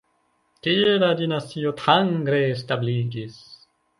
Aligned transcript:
Tie 0.67 0.95
la 1.03 1.09
Dinastio 1.19 1.75
Tang 1.83 2.09
re-establiĝis. 2.35 3.39